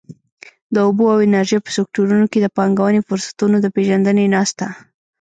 [0.73, 4.67] د اوبو او انرژۍ په سکټورونو کې د پانګونې فرصتونو د پېژندنې ناسته.